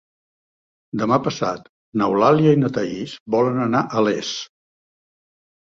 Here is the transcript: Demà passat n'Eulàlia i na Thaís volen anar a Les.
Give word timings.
Demà 1.01 1.19
passat 1.27 1.69
n'Eulàlia 2.01 2.53
i 2.57 2.61
na 2.63 2.71
Thaís 2.79 3.13
volen 3.37 3.63
anar 3.67 3.85
a 4.01 4.07
Les. 4.09 4.33